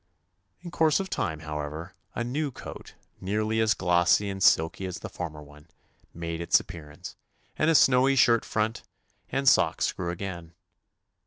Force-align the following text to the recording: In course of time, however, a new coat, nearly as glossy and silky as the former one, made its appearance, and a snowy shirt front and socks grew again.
In 0.61 0.71
course 0.71 0.99
of 0.99 1.11
time, 1.11 1.41
however, 1.41 1.93
a 2.15 2.23
new 2.23 2.49
coat, 2.49 2.95
nearly 3.19 3.59
as 3.59 3.75
glossy 3.75 4.29
and 4.31 4.41
silky 4.41 4.87
as 4.87 4.97
the 4.97 5.09
former 5.11 5.43
one, 5.43 5.67
made 6.11 6.41
its 6.41 6.59
appearance, 6.59 7.15
and 7.55 7.69
a 7.69 7.75
snowy 7.75 8.15
shirt 8.15 8.43
front 8.43 8.81
and 9.29 9.47
socks 9.47 9.91
grew 9.91 10.09
again. 10.09 10.55